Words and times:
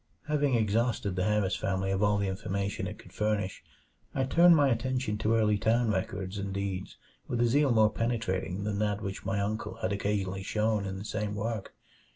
Having 0.27 0.55
exhausted 0.55 1.15
the 1.15 1.25
Harris 1.25 1.55
family 1.55 1.91
of 1.91 2.01
all 2.01 2.17
the 2.17 2.27
information 2.27 2.87
it 2.87 2.97
could 2.97 3.13
furnish, 3.13 3.63
I 4.15 4.23
turned 4.23 4.55
my 4.55 4.69
attention 4.69 5.19
to 5.19 5.35
early 5.35 5.59
town 5.59 5.91
records 5.91 6.39
and 6.39 6.51
deeds 6.51 6.97
with 7.27 7.39
a 7.39 7.45
zeal 7.45 7.69
more 7.71 7.91
penetrating 7.91 8.63
than 8.63 8.79
that 8.79 9.01
which 9.03 9.25
my 9.25 9.39
uncle 9.39 9.75
had 9.75 9.93
occasionally 9.93 10.41
shown 10.41 10.87
in 10.87 10.97
the 10.97 11.05
same 11.05 11.35
work. 11.35 11.75